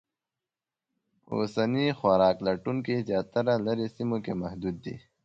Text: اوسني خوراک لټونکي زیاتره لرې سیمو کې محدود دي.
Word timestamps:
اوسني 1.33 1.85
خوراک 1.99 2.37
لټونکي 2.47 2.95
زیاتره 3.09 3.53
لرې 3.65 3.87
سیمو 3.95 4.17
کې 4.25 4.33
محدود 4.41 4.75
دي. 4.85 4.95